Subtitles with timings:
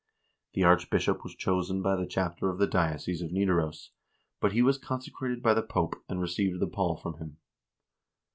[0.55, 3.91] The archbishop was chosen by the chapter of the diocese of Nidaros,
[4.39, 7.37] but he was consecrated by the Pope, and received the pall from him.